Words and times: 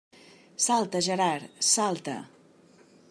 Salta, 0.65 0.99
Gerard, 1.07 1.45
salta! 1.73 2.17